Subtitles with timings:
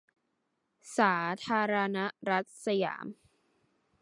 [0.97, 1.15] สา
[1.47, 1.97] ธารณ
[2.29, 3.05] รัฐสยาม